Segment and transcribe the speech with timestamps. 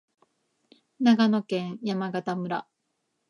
[0.99, 2.67] 長野県山形村